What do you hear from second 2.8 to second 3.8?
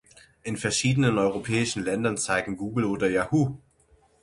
oder Yahoo!